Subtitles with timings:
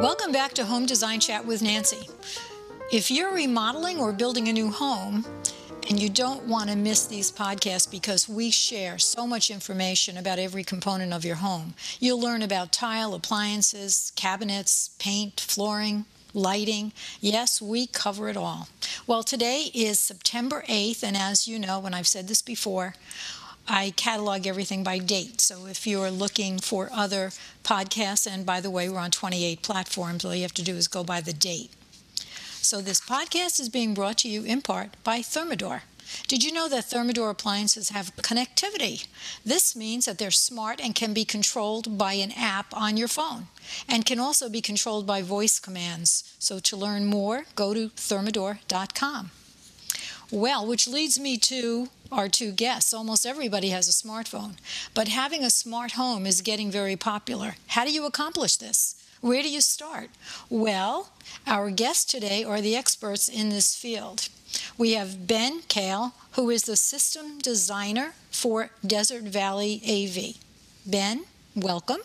[0.00, 2.08] Welcome back to Home Design Chat with Nancy.
[2.92, 5.24] If you're remodeling or building a new home,
[5.90, 10.38] and you don't want to miss these podcasts because we share so much information about
[10.38, 11.74] every component of your home.
[11.98, 16.92] You'll learn about tile, appliances, cabinets, paint, flooring, lighting.
[17.20, 18.68] Yes, we cover it all.
[19.04, 22.94] Well, today is September 8th, and as you know, and I've said this before,
[23.68, 25.40] I catalog everything by date.
[25.42, 27.32] So if you're looking for other
[27.62, 30.88] podcasts, and by the way, we're on 28 platforms, all you have to do is
[30.88, 31.70] go by the date.
[32.62, 35.82] So this podcast is being brought to you in part by Thermador.
[36.26, 39.06] Did you know that Thermador appliances have connectivity?
[39.44, 43.48] This means that they're smart and can be controlled by an app on your phone
[43.88, 46.34] and can also be controlled by voice commands.
[46.38, 49.30] So to learn more, go to thermador.com.
[50.30, 52.92] Well, which leads me to our two guests.
[52.92, 54.56] Almost everybody has a smartphone,
[54.92, 57.54] but having a smart home is getting very popular.
[57.68, 58.94] How do you accomplish this?
[59.22, 60.10] Where do you start?
[60.50, 61.08] Well,
[61.46, 64.28] our guests today are the experts in this field.
[64.76, 70.36] We have Ben Kale, who is the system designer for Desert Valley AV.
[70.86, 71.24] Ben,
[71.56, 72.02] welcome.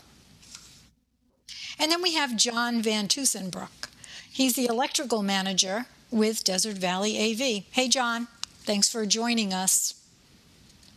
[1.78, 3.90] And then we have John Van Tusenbroek.
[4.32, 7.64] He's the electrical manager with Desert Valley AV.
[7.72, 8.28] Hey, John,
[8.64, 9.96] thanks for joining us.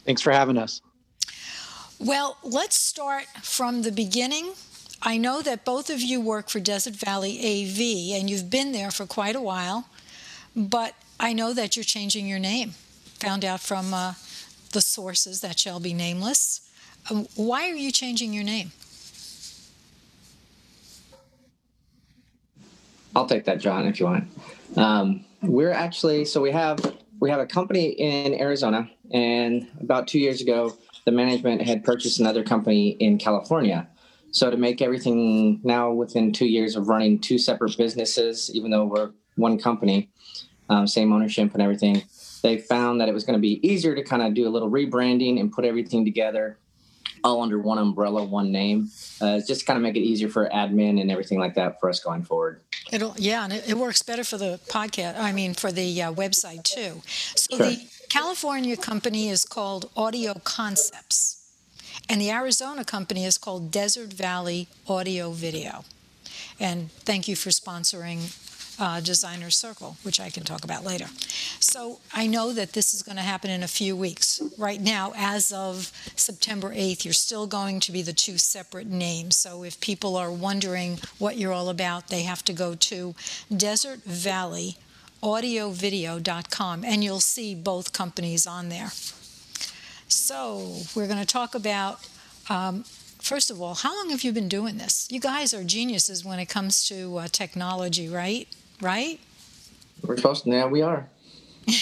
[0.04, 0.82] Thanks for having us.
[1.98, 4.52] Well, let's start from the beginning.
[5.02, 8.90] I know that both of you work for Desert Valley AV and you've been there
[8.90, 9.88] for quite a while,
[10.54, 12.74] but I know that you're changing your name.
[13.20, 14.14] Found out from uh,
[14.72, 16.60] the sources that shall be nameless.
[17.10, 18.72] Um, why are you changing your name?
[23.14, 24.24] I'll take that, John, if you want.
[24.76, 30.18] Um, we're actually so we have we have a company in Arizona, and about two
[30.18, 33.88] years ago, the management had purchased another company in California.
[34.32, 38.84] So to make everything now within two years of running two separate businesses, even though
[38.84, 40.10] we're one company,
[40.68, 42.02] um, same ownership and everything,
[42.42, 44.70] they found that it was going to be easier to kind of do a little
[44.70, 46.58] rebranding and put everything together
[47.24, 48.90] all under one umbrella, one name.
[49.20, 52.00] Uh, just kind of make it easier for admin and everything like that for us
[52.00, 52.60] going forward.
[52.92, 55.18] It'll yeah, and it, it works better for the podcast.
[55.18, 57.02] I mean, for the uh, website too.
[57.06, 57.66] So Sure.
[57.66, 61.48] the California company is called Audio Concepts,
[62.08, 65.84] and the Arizona company is called Desert Valley Audio Video.
[66.60, 68.32] And thank you for sponsoring
[68.78, 71.06] uh, Designer Circle, which I can talk about later.
[71.60, 74.40] So I know that this is going to happen in a few weeks.
[74.58, 79.36] Right now, as of September 8th, you're still going to be the two separate names.
[79.36, 83.14] So if people are wondering what you're all about, they have to go to
[83.54, 84.76] Desert Valley
[85.22, 88.90] audiovideo.com and you'll see both companies on there.
[90.08, 92.06] So, we're going to talk about
[92.48, 92.84] um,
[93.18, 95.08] first of all, how long have you been doing this?
[95.10, 98.46] You guys are geniuses when it comes to uh, technology, right?
[98.80, 99.20] Right?
[100.02, 101.08] We're supposed to, yeah, we are.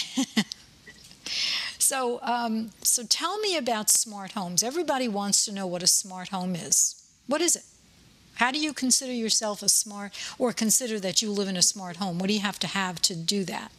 [1.84, 4.62] So, um, so tell me about smart homes.
[4.62, 6.94] Everybody wants to know what a smart home is.
[7.26, 7.64] What is it?
[8.36, 11.98] How do you consider yourself a smart, or consider that you live in a smart
[11.98, 12.18] home?
[12.18, 13.70] What do you have to have to do that?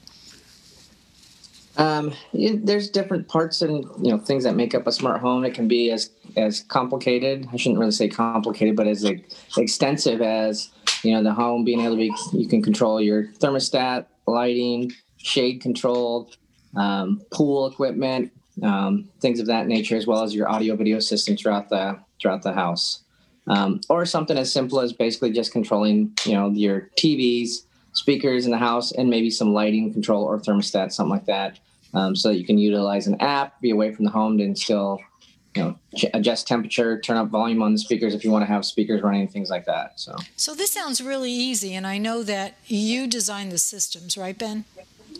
[1.77, 5.43] Um, you, there's different parts and you know things that make up a smart home.
[5.43, 7.47] It can be as as complicated.
[7.51, 10.69] I shouldn't really say complicated, but as like, extensive as
[11.03, 12.13] you know the home being able to be.
[12.31, 16.31] You can control your thermostat, lighting, shade control,
[16.77, 18.31] um, pool equipment,
[18.63, 22.43] um, things of that nature, as well as your audio video system throughout the throughout
[22.43, 23.01] the house.
[23.47, 28.51] Um, or something as simple as basically just controlling you know your TVs, speakers in
[28.51, 31.59] the house, and maybe some lighting control or thermostat, something like that
[31.95, 34.99] um, so that you can utilize an app, be away from the home, and still,
[35.55, 35.79] you know,
[36.13, 39.27] adjust temperature, turn up volume on the speakers if you want to have speakers running,
[39.27, 39.99] things like that.
[39.99, 44.37] So So this sounds really easy, and I know that you design the systems, right,
[44.37, 44.65] Ben?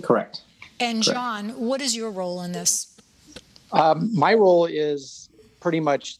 [0.02, 0.41] correct.
[0.80, 1.18] And Correct.
[1.18, 3.00] John, what is your role in this?
[3.72, 5.30] Um, my role is
[5.62, 6.18] pretty much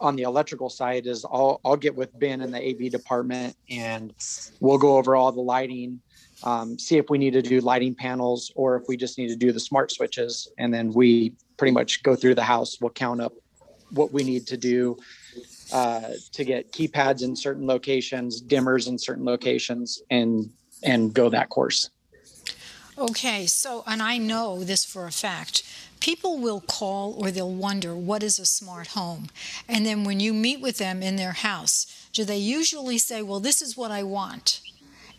[0.00, 1.06] on the electrical side.
[1.06, 4.14] Is I'll I'll get with Ben in the AV department, and
[4.60, 6.00] we'll go over all the lighting,
[6.44, 9.36] um, see if we need to do lighting panels or if we just need to
[9.36, 12.80] do the smart switches, and then we pretty much go through the house.
[12.80, 13.32] We'll count up
[13.90, 14.96] what we need to do
[15.72, 20.50] uh, to get keypads in certain locations, dimmers in certain locations, and
[20.82, 21.90] and go that course.
[22.96, 25.62] Okay, so, and I know this for a fact.
[26.00, 29.28] People will call or they'll wonder what is a smart home.
[29.68, 33.38] And then when you meet with them in their house, do they usually say, Well,
[33.38, 34.60] this is what I want?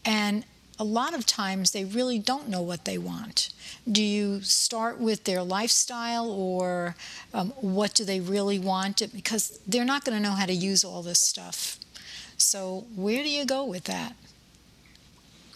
[0.03, 0.43] And
[0.79, 3.49] a lot of times they really don't know what they want.
[3.89, 6.95] Do you start with their lifestyle or
[7.33, 9.01] um, what do they really want?
[9.13, 11.77] Because they're not going to know how to use all this stuff.
[12.37, 14.15] So where do you go with that?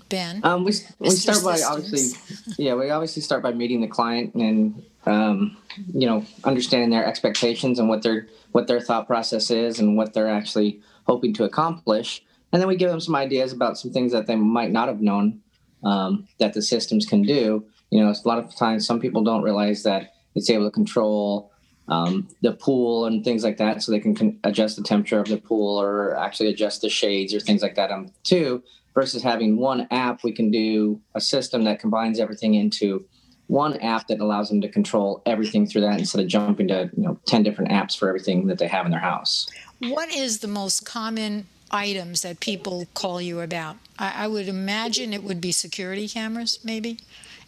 [0.10, 0.42] Ben?
[0.44, 2.20] Um, we we start by obviously,
[2.58, 5.58] yeah, we obviously start by meeting the client and um,
[5.94, 10.14] you know understanding their expectations and what their what their thought process is and what
[10.14, 12.22] they're actually hoping to accomplish,
[12.54, 15.02] and then we give them some ideas about some things that they might not have
[15.02, 15.42] known
[15.84, 17.66] um, that the systems can do.
[17.90, 21.52] You know, a lot of times some people don't realize that it's able to control
[21.90, 25.28] um, the pool and things like that, so they can con- adjust the temperature of
[25.28, 27.92] the pool or actually adjust the shades or things like that.
[27.92, 28.64] Um, too
[28.94, 33.06] versus having one app, we can do a system that combines everything into
[33.48, 37.04] one app that allows them to control everything through that instead of jumping to you
[37.04, 39.48] know 10 different apps for everything that they have in their house
[39.80, 43.76] What is the most common items that people call you about?
[44.00, 47.00] I, I would imagine it would be security cameras, maybe,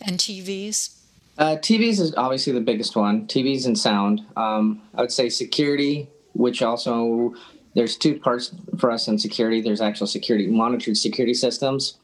[0.02, 0.90] and TVs.
[1.38, 3.28] uh, tvs is obviously the biggest one.
[3.28, 4.22] Tvs and sound.
[4.36, 7.34] Um, i would say security which also
[7.76, 9.62] there's two parts for us in security.
[9.62, 11.98] There's actual security monitored security systems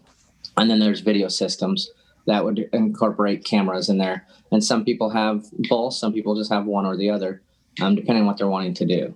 [0.57, 1.91] and then there's video systems
[2.27, 4.25] that would incorporate cameras in there.
[4.51, 5.93] And some people have both.
[5.95, 7.41] Some people just have one or the other
[7.81, 9.15] um, depending on what they're wanting to do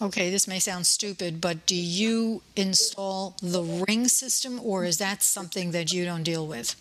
[0.00, 5.22] Okay, this may sound stupid, but do you install the ring system or is that
[5.22, 6.76] something that you don't deal with?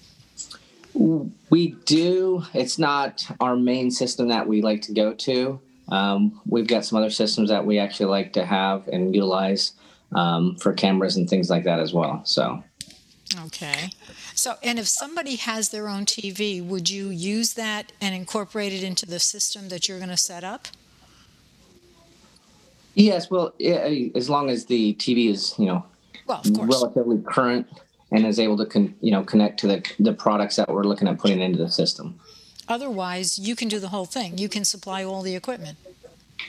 [1.49, 2.43] We do.
[2.53, 5.59] It's not our main system that we like to go to.
[5.89, 9.71] Um, we've got some other systems that we actually like to have and utilize
[10.13, 12.21] um, for cameras and things like that as well.
[12.23, 12.63] So,
[13.45, 13.89] Okay.
[14.35, 18.83] So, and if somebody has their own TV, would you use that and incorporate it
[18.83, 20.67] into the system that you're going to set up?
[22.97, 25.85] Yes, well, yeah, as long as the TV is, you know,
[26.25, 27.67] Well, relatively current
[28.11, 31.07] and is able to, con- you know, connect to the, the products that we're looking
[31.07, 32.19] at putting into the system.
[32.67, 34.37] Otherwise, you can do the whole thing.
[34.37, 35.77] You can supply all the equipment.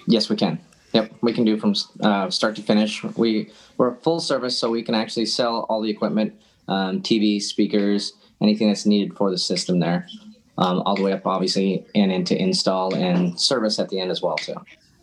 [0.06, 0.58] Yes, we can.
[0.92, 3.04] Yep, we can do from uh, start to finish.
[3.04, 6.34] We we're a full service, so we can actually sell all the equipment,
[6.66, 10.08] um, TV, speakers, anything that's needed for the system there,
[10.56, 14.22] um, all the way up, obviously, and into install and service at the end as
[14.22, 14.54] well too.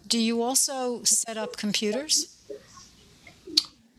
[0.07, 2.31] Do you also set up computers?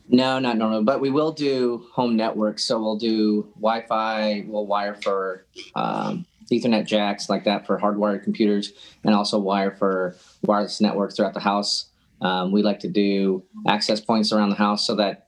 [0.09, 2.63] No, not normally, but we will do home networks.
[2.63, 4.45] So we'll do Wi-Fi.
[4.47, 5.45] We'll wire for
[5.75, 8.71] um, Ethernet jacks like that for hardwired computers,
[9.03, 11.89] and also wire for wireless networks throughout the house.
[12.21, 15.27] Um, we like to do access points around the house so that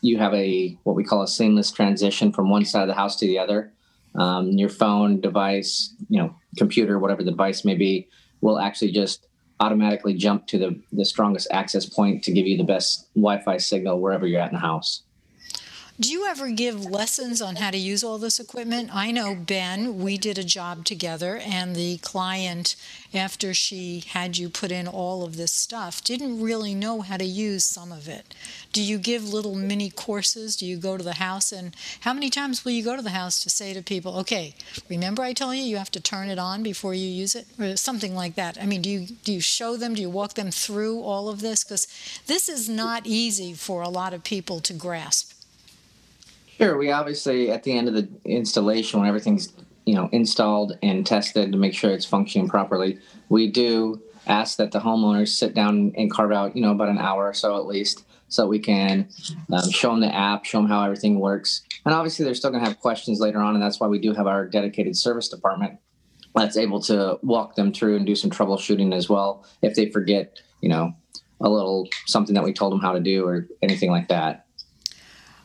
[0.00, 3.16] you have a what we call a seamless transition from one side of the house
[3.16, 3.72] to the other.
[4.16, 8.08] Um, your phone device, you know, computer, whatever the device may be,
[8.40, 9.28] will actually just
[9.62, 14.00] automatically jump to the, the strongest access point to give you the best Wi-Fi signal
[14.00, 15.02] wherever you're at in the house.
[16.02, 18.90] Do you ever give lessons on how to use all this equipment?
[18.92, 22.74] I know Ben, we did a job together, and the client,
[23.14, 27.24] after she had you put in all of this stuff, didn't really know how to
[27.24, 28.34] use some of it.
[28.72, 30.56] Do you give little mini courses?
[30.56, 31.52] Do you go to the house?
[31.52, 34.56] And how many times will you go to the house to say to people, okay,
[34.88, 37.46] remember I told you you have to turn it on before you use it?
[37.60, 38.58] Or something like that.
[38.60, 39.94] I mean, do you, do you show them?
[39.94, 41.62] Do you walk them through all of this?
[41.62, 41.86] Because
[42.26, 45.32] this is not easy for a lot of people to grasp.
[46.62, 49.52] Sure, we obviously at the end of the installation, when everything's
[49.84, 54.70] you know installed and tested to make sure it's functioning properly, we do ask that
[54.70, 57.66] the homeowners sit down and carve out you know about an hour or so at
[57.66, 59.08] least, so we can
[59.52, 62.62] um, show them the app, show them how everything works, and obviously they're still going
[62.62, 65.80] to have questions later on, and that's why we do have our dedicated service department
[66.36, 70.38] that's able to walk them through and do some troubleshooting as well if they forget
[70.60, 70.94] you know
[71.40, 74.46] a little something that we told them how to do or anything like that.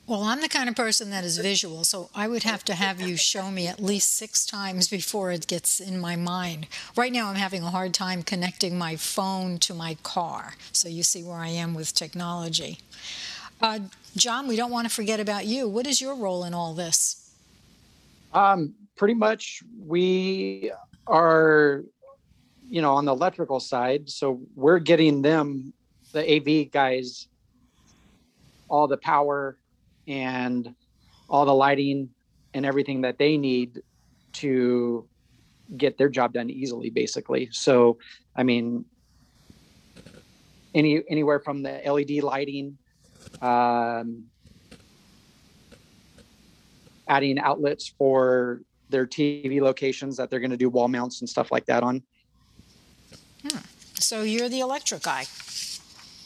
[0.08, 3.02] Well, I'm the kind of person that is visual, so I would have to have
[3.02, 6.68] you show me at least six times before it gets in my mind.
[6.96, 11.04] Right now, I'm having a hard time connecting my phone to my car, so you
[11.04, 12.80] see where I am with technology.
[13.60, 13.80] Uh,
[14.16, 15.68] John, we don't want to forget about you.
[15.68, 17.36] What is your role in all this?
[18.34, 20.72] Um, pretty much we
[21.06, 21.84] are,
[22.70, 24.10] you know, on the electrical side.
[24.10, 25.74] So we're getting them,
[26.14, 27.28] the AV guys,
[28.70, 29.58] all the power
[30.08, 30.74] and
[31.30, 32.10] all the lighting
[32.54, 33.82] and everything that they need
[34.34, 35.08] to
[35.76, 37.50] get their job done easily, basically.
[37.52, 37.98] So,
[38.36, 38.86] I mean,
[40.74, 42.78] any anywhere from the LED lighting,
[43.42, 44.26] um,
[47.08, 51.52] adding outlets for their TV locations that they're going to do wall mounts and stuff
[51.52, 52.04] like that on.
[53.96, 55.26] So you're the electric guy.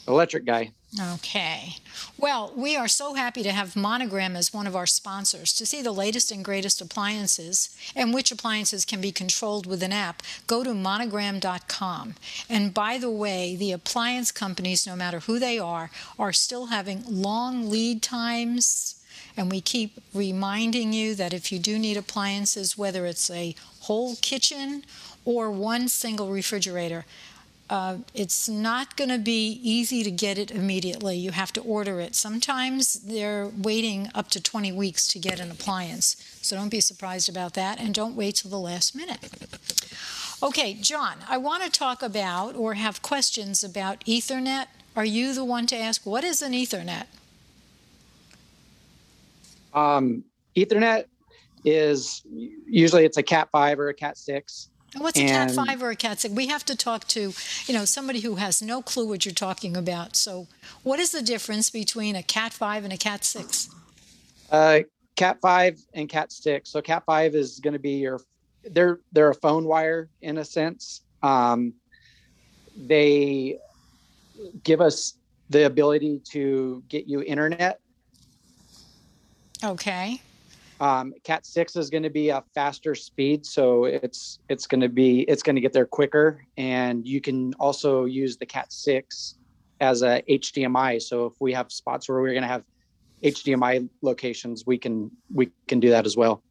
[0.06, 0.72] Electric guy.
[1.00, 1.76] Okay.
[2.18, 5.54] Well, we are so happy to have Monogram as one of our sponsors.
[5.54, 9.92] To see the latest and greatest appliances and which appliances can be controlled with an
[9.92, 12.14] app, go to monogram.com.
[12.50, 17.04] And by the way, the appliance companies, no matter who they are, are still having
[17.08, 18.96] long lead times.
[19.34, 24.16] And we keep reminding you that if you do need appliances, whether it's a whole
[24.16, 24.84] kitchen
[25.24, 27.06] or one single refrigerator,
[27.70, 31.16] uh, it's not going to be easy to get it immediately.
[31.16, 32.14] You have to order it.
[32.14, 36.16] Sometimes they're waiting up to 20 weeks to get an appliance.
[36.42, 39.18] So don't be surprised about that and don't wait till the last minute.
[40.42, 44.66] Okay, John, I want to talk about or have questions about Ethernet.
[44.96, 47.04] Are you the one to ask what is an Ethernet?
[49.72, 50.24] Um,
[50.56, 51.04] Ethernet
[51.64, 52.22] is
[52.66, 56.20] usually it's a Cat5 or a Cat6 What's and, a cat five or a cat
[56.20, 56.34] six?
[56.34, 57.32] We have to talk to,
[57.66, 60.16] you know, somebody who has no clue what you're talking about.
[60.16, 60.48] So,
[60.82, 63.70] what is the difference between a cat five and a cat six?
[64.50, 64.80] Uh,
[65.16, 66.70] cat five and cat six.
[66.70, 68.20] So, cat five is going to be your
[68.70, 71.02] they're they're a phone wire in a sense.
[71.22, 71.74] Um,
[72.76, 73.58] they
[74.64, 75.14] give us
[75.50, 77.80] the ability to get you internet.
[79.64, 80.20] Okay.
[80.82, 84.88] Um, Cat six is going to be a faster speed, so it's it's going to
[84.88, 89.36] be it's going to get there quicker, and you can also use the Cat six
[89.80, 91.00] as a HDMI.
[91.00, 92.64] So if we have spots where we're going to have
[93.22, 96.42] HDMI locations, we can we can do that as well.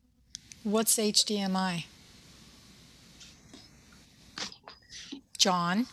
[0.64, 1.84] What's HDMI?
[5.38, 5.88] John,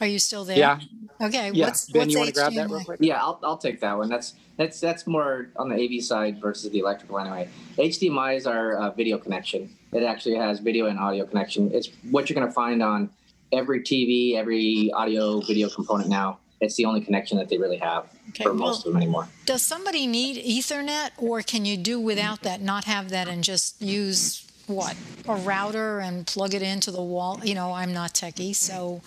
[0.00, 0.56] are you still there?
[0.56, 0.80] Yeah.
[1.20, 1.50] Okay.
[1.52, 1.66] Yeah.
[1.66, 3.00] What's ben, what's you want to grab that real quick?
[3.02, 4.08] Yeah, I'll, I'll take that one.
[4.08, 7.48] That's that's that's more on the AV side versus the electrical anyway.
[7.76, 9.74] HDMI is our uh, video connection.
[9.92, 11.70] It actually has video and audio connection.
[11.72, 13.10] It's what you're going to find on
[13.52, 16.38] every TV, every audio video component now.
[16.60, 19.28] It's the only connection that they really have Okay, for most well- of them anymore.
[19.44, 23.80] Does somebody need Ethernet, or can you do without that, not have that, and just
[23.82, 24.96] use what
[25.28, 27.40] a router and plug it into the wall?
[27.44, 29.02] You know, I'm not techie, so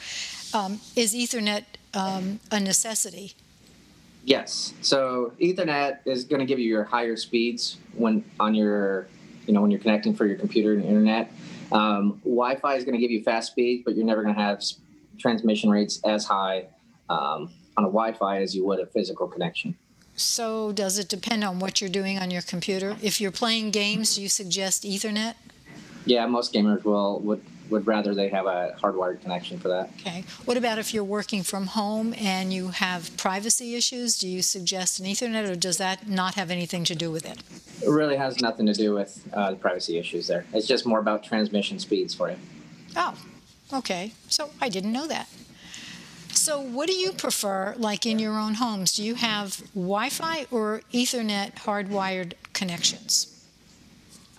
[0.53, 1.63] um, is Ethernet
[1.93, 3.33] um, a necessity?
[4.27, 4.73] Yes.
[4.81, 9.07] So Ethernet is going to give you your higher speeds when on your,
[9.45, 11.31] you know, when you're connecting for your computer and internet.
[11.71, 14.61] Um, Wi-Fi is going to give you fast speeds, but you're never going to have
[15.17, 16.65] transmission rates as high
[17.09, 19.77] um, on a Wi-Fi as you would a physical connection.
[20.17, 22.97] So does it depend on what you're doing on your computer?
[23.01, 25.35] If you're playing games, do you suggest Ethernet?
[26.03, 29.89] Yeah, most gamers will would would rather they have a hardwired connection for that.
[29.99, 30.23] Okay.
[30.45, 34.17] What about if you're working from home and you have privacy issues?
[34.17, 37.37] Do you suggest an Ethernet, or does that not have anything to do with it?
[37.81, 40.45] It really has nothing to do with uh, the privacy issues there.
[40.53, 42.37] It's just more about transmission speeds for you.
[42.95, 43.13] Oh,
[43.73, 44.13] okay.
[44.27, 45.27] So I didn't know that.
[46.29, 48.95] So, what do you prefer, like in your own homes?
[48.95, 53.36] Do you have Wi Fi or Ethernet hardwired connections?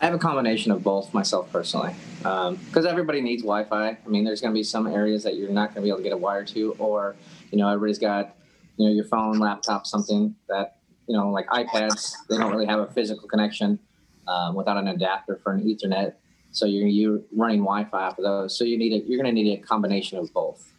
[0.00, 3.88] I have a combination of both myself personally, because everybody needs Wi-Fi.
[3.88, 5.98] I mean, there's going to be some areas that you're not going to be able
[5.98, 7.16] to get a wire to, or
[7.50, 8.36] you know, everybody's got
[8.76, 10.78] you know your phone, laptop, something that
[11.08, 12.12] you know, like iPads.
[12.28, 13.78] They don't really have a physical connection
[14.28, 16.14] um, without an adapter for an Ethernet.
[16.52, 18.56] So you're you running Wi-Fi off of those.
[18.56, 20.72] So you need a, you're going to need a combination of both.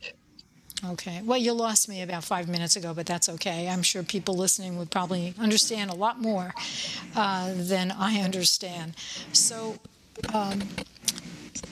[0.86, 1.22] Okay.
[1.26, 3.68] Well, you lost me about five minutes ago, but that's okay.
[3.68, 6.54] I'm sure people listening would probably understand a lot more
[7.16, 8.96] uh, than I understand.
[9.34, 9.78] So,
[10.34, 10.62] um,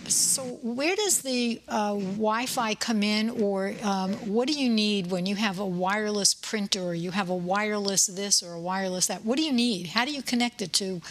[0.07, 5.25] so where does the uh, Wi-Fi come in, or um, what do you need when
[5.25, 9.23] you have a wireless printer, or you have a wireless this or a wireless that?
[9.23, 9.87] What do you need?
[9.87, 11.01] How do you connect it to?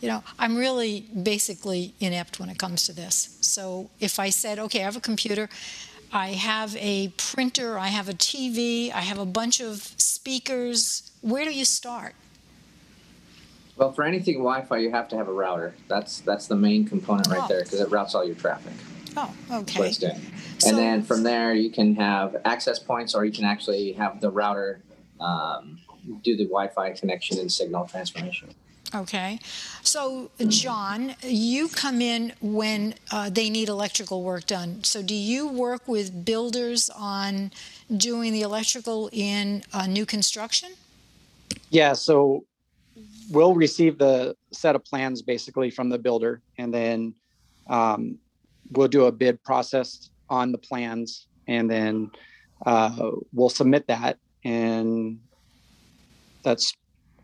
[0.00, 3.38] You know, I'm really basically inept when it comes to this.
[3.40, 5.48] So if I said, okay, I have a computer.
[6.14, 11.10] I have a printer, I have a TV, I have a bunch of speakers.
[11.22, 12.14] Where do you start?
[13.76, 15.74] Well, for anything Wi-Fi, you have to have a router.
[15.88, 17.48] That's that's the main component right Oh.
[17.48, 18.72] there because it routes all your traffic.
[19.16, 19.90] Oh, okay.
[19.90, 20.10] So-
[20.68, 24.30] and then from there, you can have access points, or you can actually have the
[24.30, 24.80] router
[25.20, 25.80] um,
[26.22, 28.54] do the Wi-Fi connection and signal transformation.
[28.94, 29.40] Okay.
[29.82, 34.84] So, John, you come in when uh, they need electrical work done.
[34.84, 37.50] So, do you work with builders on
[37.94, 40.74] doing the electrical in uh, new construction?
[41.70, 42.44] Yeah, so
[43.30, 47.14] we'll receive the set of plans basically from the builder, and then
[47.68, 48.18] um,
[48.72, 52.10] we'll do a bid process on the plans, and then
[52.64, 55.18] uh, we'll submit that, and
[56.44, 56.74] that's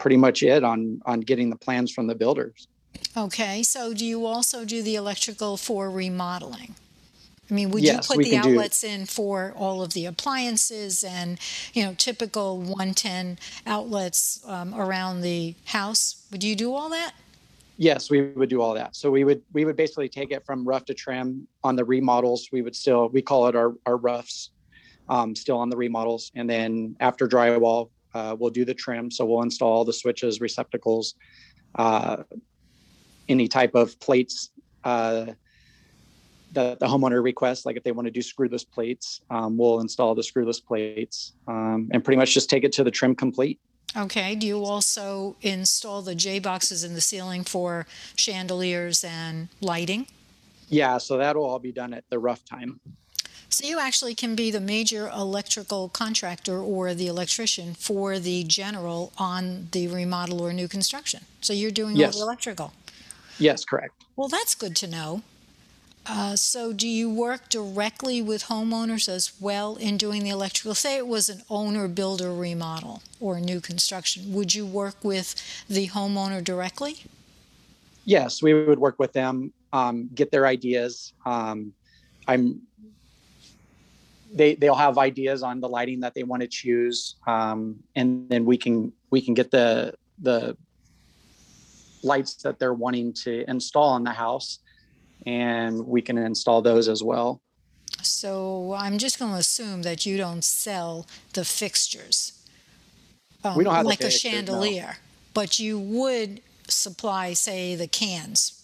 [0.01, 2.67] pretty much it on on getting the plans from the builders.
[3.17, 3.63] Okay.
[3.63, 6.75] So, do you also do the electrical for remodeling?
[7.49, 10.07] I mean, would Yes, you put the can do- outlets in for all of the
[10.07, 11.37] appliances and,
[11.75, 16.25] you know, typical 110 outlets um, around the house?
[16.31, 17.13] Would you do all that?
[17.77, 18.95] Yes, we would do all that.
[18.95, 22.49] So we would we would basically take it from rough to trim on the remodels.
[22.53, 24.51] We would still we call it our our roughs,
[25.09, 29.11] um, still on the remodels, and then after drywall, uh, we'll do the trim.
[29.11, 31.15] So we'll install all the switches, receptacles,
[31.75, 32.25] uh,
[33.29, 34.51] any type of plates.
[34.85, 35.27] Uh,
[36.53, 40.15] the, the homeowner requests, like if they want to do screwless plates, um, we'll install
[40.15, 43.61] the screwless plates um, and pretty much just take it to the trim complete.
[43.97, 44.35] Okay.
[44.35, 47.87] Do you also install the J boxes in the ceiling for
[48.17, 50.07] chandeliers and lighting?
[50.69, 52.81] Yeah, so that'll all be done at the rough time.
[53.51, 59.13] So you actually can be the major electrical contractor or the electrician for the general
[59.19, 61.23] on the remodel or new construction.
[61.41, 62.73] So you're doing all the electrical.
[63.39, 64.05] Yes, correct.
[64.17, 65.23] Well, that's good to know.
[66.07, 70.75] Uh, so do you work directly with homeowners as well in doing the electrical?
[70.75, 74.33] Say it was an owner builder remodel or new construction.
[74.33, 75.35] Would you work with
[75.69, 77.05] the homeowner directly?
[78.05, 81.73] yes we would work with them um, get their ideas um,
[82.27, 82.61] i'm
[84.33, 88.45] they they'll have ideas on the lighting that they want to choose um, and then
[88.45, 90.57] we can we can get the the
[92.03, 94.59] lights that they're wanting to install in the house
[95.27, 97.41] and we can install those as well
[98.03, 102.33] So I'm just going to assume that you don't sell the fixtures.
[103.45, 104.65] Um, We don't have the like a fixtures, no.
[104.65, 104.97] chandelier,
[105.35, 108.63] but you would supply, say, the cans.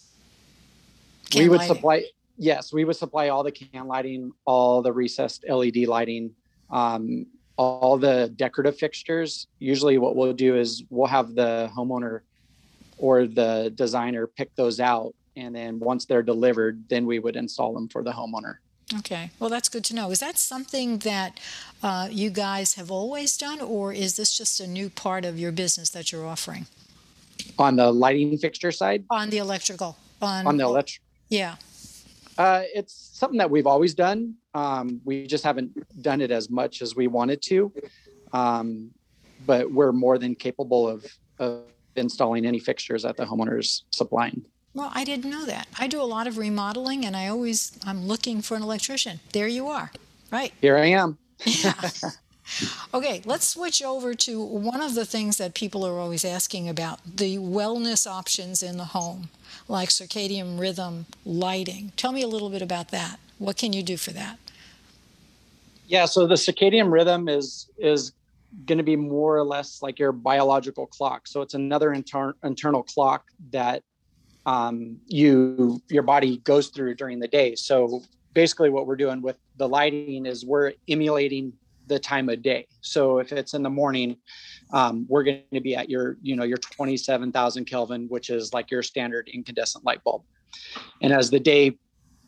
[1.35, 1.75] we would lighting.
[1.75, 2.03] supply
[2.37, 6.31] yes we would supply all the can lighting all the recessed led lighting
[6.69, 7.25] um,
[7.57, 12.21] all the decorative fixtures usually what we'll do is we'll have the homeowner
[12.97, 17.73] or the designer pick those out and then once they're delivered then we would install
[17.73, 18.55] them for the homeowner
[18.99, 20.11] Okay, well, that's good to know.
[20.11, 21.41] Is that something that
[21.83, 25.51] uh, you guys have always done, or is this just a new part of your
[25.51, 26.67] business that you're offering
[27.59, 29.97] on the lighting fixture side on the electrical?
[30.21, 31.55] On, on the electric yeah.
[32.37, 34.35] Uh, it's something that we've always done.
[34.53, 37.71] Um, we just haven't done it as much as we wanted to.
[38.33, 38.91] Um,
[39.45, 41.05] but we're more than capable of,
[41.39, 41.63] of
[41.95, 44.43] installing any fixtures that the homeowner's supplying.
[44.73, 45.67] Well, I didn't know that.
[45.79, 49.19] I do a lot of remodeling, and I always I'm looking for an electrician.
[49.33, 49.91] There you are,
[50.31, 50.53] right?
[50.61, 51.17] Here I am.
[51.45, 51.89] Yeah.
[52.93, 56.99] Okay, let's switch over to one of the things that people are always asking about
[57.17, 59.29] the wellness options in the home,
[59.67, 61.91] like circadian rhythm lighting.
[61.95, 63.19] Tell me a little bit about that.
[63.37, 64.39] What can you do for that?
[65.87, 68.13] Yeah, so the circadian rhythm is is
[68.65, 71.27] going to be more or less like your biological clock.
[71.27, 73.83] So it's another inter- internal clock that
[74.45, 77.55] um, you your body goes through during the day.
[77.55, 78.01] So
[78.33, 81.53] basically, what we're doing with the lighting is we're emulating
[81.87, 82.67] the time of day.
[82.81, 84.17] So if it's in the morning,
[84.73, 88.71] um, we're going to be at your you know your 27,000 Kelvin, which is like
[88.71, 90.23] your standard incandescent light bulb.
[91.01, 91.77] And as the day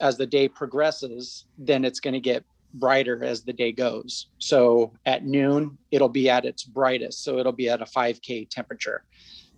[0.02, 2.44] as the day progresses, then it's going to get
[2.74, 4.28] brighter as the day goes.
[4.38, 7.24] So at noon, it'll be at its brightest.
[7.24, 9.04] So it'll be at a 5K temperature.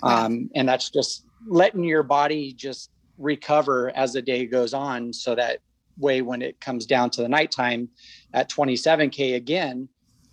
[0.03, 5.13] Um, and that's just letting your body just recover as the day goes on.
[5.13, 5.59] So that
[6.01, 7.89] way, when it comes down to the nighttime
[8.33, 9.87] at 27K again,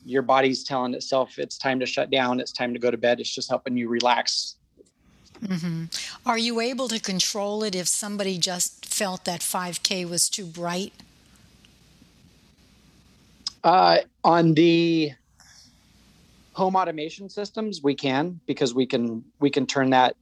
[0.05, 3.21] your body's telling itself it's time to shut down, it's time to go to bed.
[3.21, 4.57] It's just helping you relax.
[5.47, 5.85] hmm
[6.25, 10.93] Are you able to control it if somebody just felt that 5K was too bright?
[13.63, 15.13] Uh, on the
[16.53, 20.17] home automation systems, we can because we can we can turn that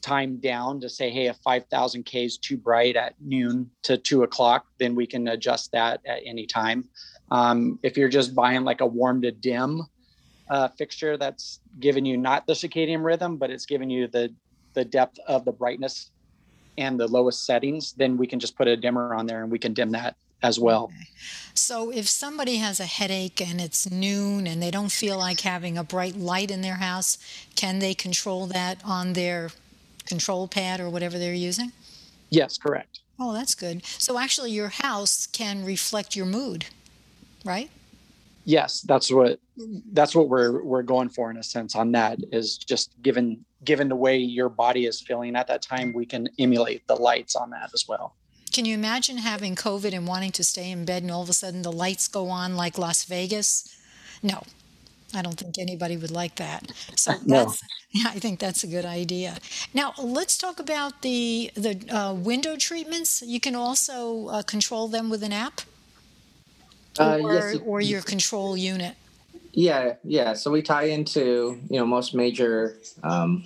[0.00, 4.22] time down to say, hey, if 5,000 K is too bright at noon to two
[4.22, 6.88] o'clock, then we can adjust that at any time.
[7.30, 9.82] Um, if you're just buying like a warm to dim
[10.48, 14.32] uh, fixture that's giving you not the circadian rhythm, but it's giving you the
[14.74, 16.10] the depth of the brightness
[16.78, 19.58] and the lowest settings, then we can just put a dimmer on there and we
[19.58, 20.92] can dim that as well.
[21.54, 25.78] So if somebody has a headache and it's noon and they don't feel like having
[25.78, 27.16] a bright light in their house,
[27.54, 29.50] can they control that on their
[30.06, 31.72] control pad or whatever they're using?
[32.30, 33.00] Yes, correct.
[33.18, 33.84] Oh, that's good.
[33.84, 36.66] So actually, your house can reflect your mood,
[37.44, 37.70] right?
[38.46, 39.38] yes that's what
[39.92, 43.88] that's what we're we're going for in a sense on that is just given given
[43.88, 47.50] the way your body is feeling at that time we can emulate the lights on
[47.50, 48.14] that as well
[48.52, 51.34] Can you imagine having COVID and wanting to stay in bed and all of a
[51.34, 53.68] sudden the lights go on like Las Vegas?
[54.22, 54.44] No,
[55.16, 56.72] I don't think anybody would like that.
[56.96, 57.52] So No.
[57.92, 59.38] yeah, I think that's a good idea.
[59.74, 63.22] Now let's talk about the the uh, window treatments.
[63.22, 65.60] You can also uh, control them with an app.
[66.98, 68.94] Uh, or, yes, or your control unit.
[69.52, 70.32] Yeah, yeah.
[70.34, 73.44] So we tie into you know most major um,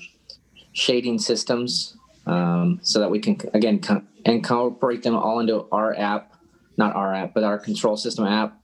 [0.73, 6.35] shading systems, um, so that we can again co- incorporate them all into our app,
[6.77, 8.57] not our app, but our control system app,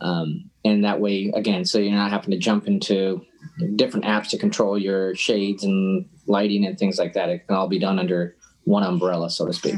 [0.00, 3.24] um, and that way again, so you're not having to jump into
[3.76, 7.28] different apps to control your shades and lighting and things like that.
[7.28, 9.74] It can all be done under one umbrella, so to speak.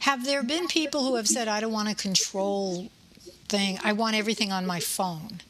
[0.00, 2.88] Have there been people who have said, I don't want a control
[3.48, 5.40] thing, I want everything on my phone?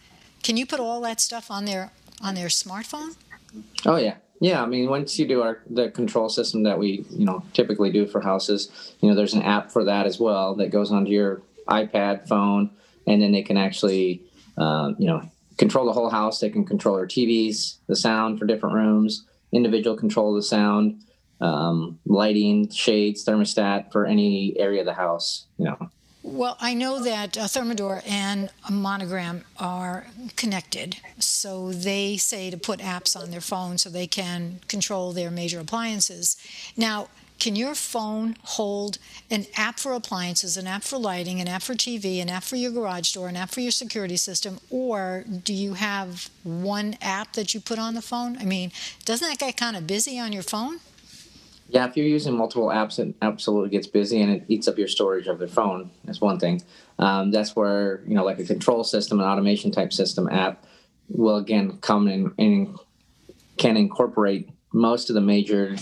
[0.43, 1.91] Can you put all that stuff on their
[2.23, 3.17] on their smartphone?
[3.85, 4.63] Oh yeah, yeah.
[4.63, 8.07] I mean, once you do our the control system that we you know typically do
[8.07, 11.43] for houses, you know, there's an app for that as well that goes onto your
[11.69, 12.71] iPad, phone,
[13.07, 14.23] and then they can actually
[14.59, 15.23] um, you know
[15.59, 16.40] control the whole house.
[16.40, 21.03] They can control their TVs, the sound for different rooms, individual control of the sound,
[21.40, 25.47] um, lighting, shades, thermostat for any area of the house.
[25.59, 25.90] You know.
[26.23, 32.81] Well, I know that uh, Thermador and Monogram are connected, so they say to put
[32.81, 36.37] apps on their phone so they can control their major appliances.
[36.77, 38.99] Now, can your phone hold
[39.31, 42.57] an app for appliances, an app for lighting, an app for TV, an app for
[42.57, 47.35] your garage door, an app for your security system, or do you have one app
[47.35, 48.38] that you put on the phone?
[48.38, 48.72] I mean,
[49.05, 50.81] doesn't that get kind of busy on your phone?
[51.68, 54.87] Yeah, if you're using multiple apps, it absolutely gets busy and it eats up your
[54.87, 55.90] storage of the phone.
[56.05, 56.62] That's one thing.
[56.99, 60.64] Um, that's where you know, like a control system, an automation type system app,
[61.09, 62.79] will again come in and
[63.57, 65.77] can incorporate most of the major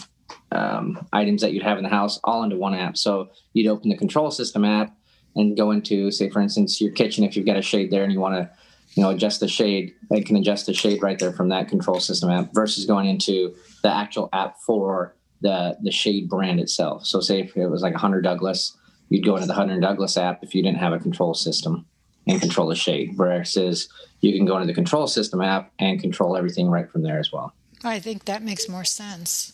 [0.55, 2.97] um, items that you'd have in the house all into one app.
[2.97, 4.97] So you'd open the control system app
[5.37, 7.25] and go into, say, for instance, your kitchen.
[7.25, 8.51] If you've got a shade there and you want to,
[8.95, 11.99] you know, adjust the shade, it can adjust the shade right there from that control
[11.99, 17.05] system app versus going into the actual app for the the shade brand itself.
[17.05, 18.77] So say if it was like a Hunter Douglas,
[19.09, 21.85] you'd go into the Hunter Douglas app if you didn't have a control system
[22.27, 23.17] and control the shade.
[23.17, 23.89] Versus
[24.21, 27.33] you can go into the control system app and control everything right from there as
[27.33, 27.53] well.
[27.83, 29.53] I think that makes more sense.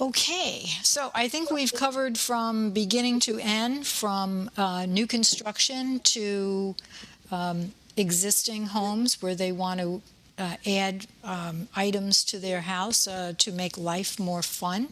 [0.00, 6.76] Okay, so I think we've covered from beginning to end, from uh, new construction to
[7.32, 10.00] um, existing homes where they want to
[10.38, 14.90] uh, add um, items to their house uh, to make life more fun.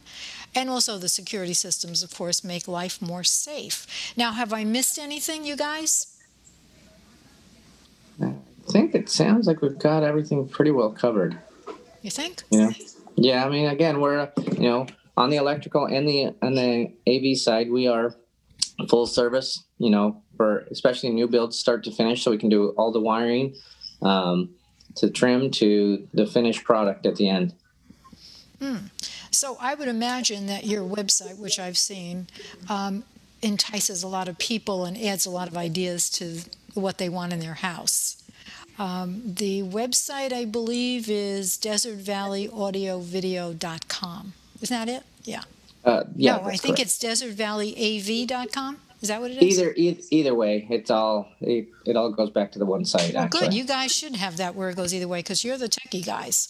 [0.57, 3.87] And also the security systems, of course, make life more safe.
[4.17, 6.19] Now, have I missed anything, you guys?
[8.21, 8.33] I
[8.73, 11.39] think it sounds like we've got everything pretty well covered.
[12.03, 12.43] You think?
[12.51, 12.73] Know?
[13.17, 17.37] Yeah, I mean, again, we're you know on the electrical and the and the AV
[17.37, 18.15] side, we are
[18.89, 19.65] full service.
[19.79, 23.01] You know, for especially new builds, start to finish, so we can do all the
[23.01, 23.55] wiring,
[24.03, 24.51] um,
[24.97, 27.55] to trim to the finished product at the end.
[29.31, 32.27] So I would imagine that your website, which I've seen,
[32.71, 33.05] um,
[33.43, 36.41] entices a lot of people and adds a lot of ideas to
[36.73, 38.23] what they want in their house.
[38.79, 44.33] Um, the website, I believe, is desertvalleyaudio.video.com.
[44.61, 45.03] Isn't that it?
[45.25, 45.43] Yeah.
[45.85, 46.81] Uh, yeah, no, I think correct.
[46.81, 48.79] it's desertvalleyAV.com.
[49.03, 49.59] Is that what it is?
[49.59, 50.67] either e- either way.
[50.71, 53.15] It's all it, it all goes back to the one site.
[53.15, 53.41] Well, actually.
[53.41, 53.55] good.
[53.55, 56.49] You guys should have that where it goes either way because you're the techie guys.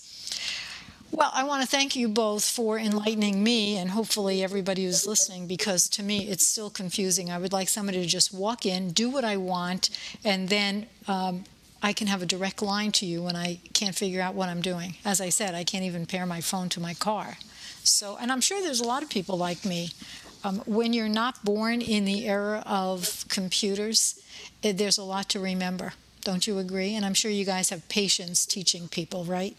[1.11, 5.47] Well, I want to thank you both for enlightening me and hopefully everybody who's listening
[5.47, 7.31] because to me it's still confusing.
[7.31, 9.91] I would like somebody to just walk in, do what I want,
[10.25, 11.45] and then um,
[11.83, 14.61] I can have a direct line to you when I can't figure out what I'm
[14.61, 14.97] doing.
[15.05, 17.39] As I said, I can't even pair my phone to my car.
[17.85, 19.91] So, and I'm sure there's a lot of people like me.
[20.43, 24.21] Um, when you're not born in the era of computers,
[24.63, 25.93] eh, there's a lot to remember.
[26.23, 26.95] Don't you agree?
[26.95, 29.57] And I'm sure you guys have patience teaching people, right?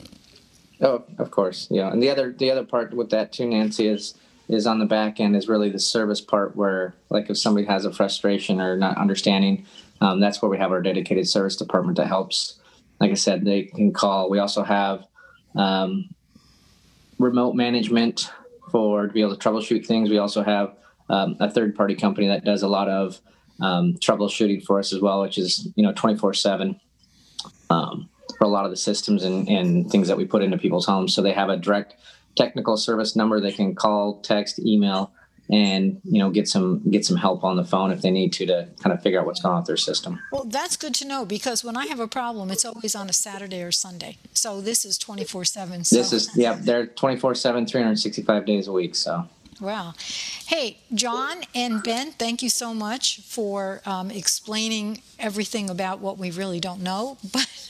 [0.82, 1.92] Oh, of course, yeah.
[1.92, 4.14] And the other the other part with that too, Nancy, is
[4.48, 7.86] is on the back end is really the service part where, like, if somebody has
[7.86, 9.66] a frustration or not understanding,
[10.00, 12.60] um, that's where we have our dedicated service department that helps.
[13.00, 14.30] Like I said, they can call.
[14.30, 15.06] We also have
[15.56, 16.10] um,
[17.20, 18.32] remote management
[18.72, 20.10] for to be able to troubleshoot things.
[20.10, 20.76] We also have
[21.10, 23.20] um, a third party company that does a lot of
[23.62, 26.80] um, troubleshooting for us as well, which is you know twenty four seven
[27.70, 30.86] um, for a lot of the systems and, and things that we put into people's
[30.86, 31.14] homes.
[31.14, 31.96] So they have a direct
[32.38, 35.12] technical service number they can call, text, email,
[35.50, 38.46] and you know get some get some help on the phone if they need to
[38.46, 40.20] to kind of figure out what's going on with their system.
[40.32, 43.14] Well, that's good to know because when I have a problem, it's always on a
[43.14, 44.18] Saturday or Sunday.
[44.34, 45.84] So this is 24 7.
[45.84, 45.96] So.
[45.96, 49.28] This is yeah, they're 24/7 365 days a week, so
[49.60, 49.96] Wow.
[50.46, 56.30] Hey, John and Ben, thank you so much for um, explaining everything about what we
[56.30, 57.70] really don't know, but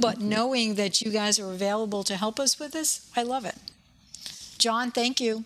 [0.00, 3.54] but knowing that you guys are available to help us with this, I love it.
[4.58, 5.44] John, thank you.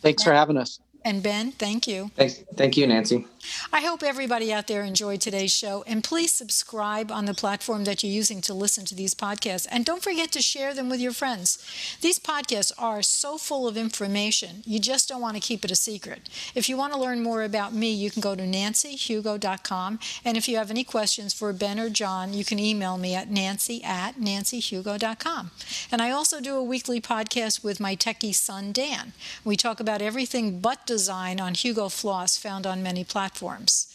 [0.00, 0.80] Thanks for having us.
[1.04, 2.10] And Ben, thank you.
[2.16, 3.26] thanks thank you Nancy.
[3.72, 5.84] I hope everybody out there enjoyed today's show.
[5.86, 9.66] And please subscribe on the platform that you're using to listen to these podcasts.
[9.70, 11.58] And don't forget to share them with your friends.
[12.00, 15.76] These podcasts are so full of information, you just don't want to keep it a
[15.76, 16.28] secret.
[16.54, 19.98] If you want to learn more about me, you can go to nancyhugo.com.
[20.24, 23.30] And if you have any questions for Ben or John, you can email me at
[23.30, 25.50] nancy at nancyhugo.com.
[25.90, 29.12] And I also do a weekly podcast with my techie son, Dan.
[29.44, 33.88] We talk about everything but design on Hugo Floss, found on many platforms.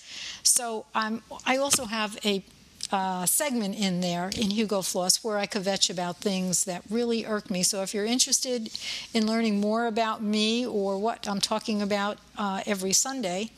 [0.43, 2.43] So um, I also have a
[2.91, 7.49] uh, segment in there in Hugo Floss where I kvetch about things that really irk
[7.49, 7.63] me.
[7.63, 8.69] So if you're interested
[9.13, 13.51] in learning more about me or what I'm talking about uh, every Sunday,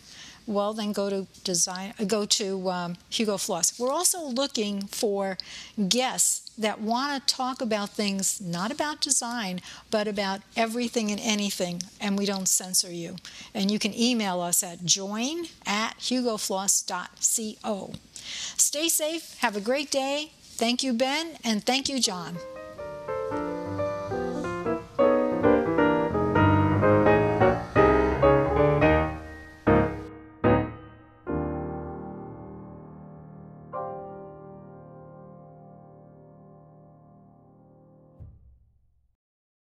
[0.50, 3.80] well, then go to design, go to um, Hugo Floss.
[3.80, 5.38] We're also looking for
[5.88, 11.84] guests that want to talk about things not about design, but about everything and anything,
[12.02, 13.18] and we don't censor you.
[13.54, 17.94] And you can email us at join at hugofloss.co.
[18.58, 20.32] Stay safe, have a great day.
[20.42, 22.38] Thank you, Ben, and thank you, John.